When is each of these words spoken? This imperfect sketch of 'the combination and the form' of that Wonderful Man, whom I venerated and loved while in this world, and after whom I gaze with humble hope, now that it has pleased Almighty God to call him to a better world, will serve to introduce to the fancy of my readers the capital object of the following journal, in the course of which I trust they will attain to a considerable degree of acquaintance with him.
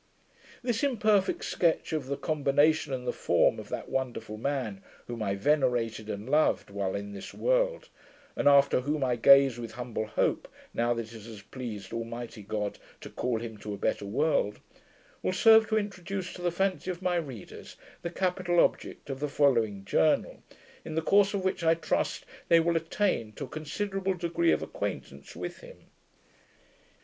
This 0.63 0.81
imperfect 0.83 1.45
sketch 1.45 1.93
of 1.93 2.07
'the 2.07 2.17
combination 2.17 2.91
and 2.91 3.05
the 3.05 3.13
form' 3.13 3.59
of 3.59 3.69
that 3.69 3.87
Wonderful 3.87 4.35
Man, 4.35 4.81
whom 5.05 5.21
I 5.21 5.35
venerated 5.35 6.09
and 6.09 6.27
loved 6.27 6.71
while 6.71 6.95
in 6.95 7.13
this 7.13 7.35
world, 7.35 7.87
and 8.35 8.47
after 8.47 8.81
whom 8.81 9.03
I 9.03 9.15
gaze 9.15 9.59
with 9.59 9.73
humble 9.73 10.07
hope, 10.07 10.47
now 10.73 10.95
that 10.95 11.13
it 11.13 11.21
has 11.25 11.43
pleased 11.43 11.93
Almighty 11.93 12.41
God 12.41 12.79
to 13.01 13.11
call 13.11 13.39
him 13.39 13.57
to 13.59 13.75
a 13.75 13.77
better 13.77 14.07
world, 14.07 14.59
will 15.21 15.33
serve 15.33 15.67
to 15.69 15.77
introduce 15.77 16.33
to 16.33 16.41
the 16.41 16.49
fancy 16.49 16.89
of 16.89 17.03
my 17.03 17.17
readers 17.17 17.75
the 18.01 18.09
capital 18.09 18.59
object 18.59 19.07
of 19.11 19.19
the 19.19 19.29
following 19.29 19.85
journal, 19.85 20.41
in 20.83 20.95
the 20.95 21.03
course 21.03 21.35
of 21.35 21.43
which 21.43 21.63
I 21.63 21.75
trust 21.75 22.25
they 22.47 22.59
will 22.59 22.75
attain 22.75 23.33
to 23.33 23.43
a 23.43 23.47
considerable 23.47 24.15
degree 24.15 24.51
of 24.51 24.63
acquaintance 24.63 25.35
with 25.35 25.59
him. 25.59 25.91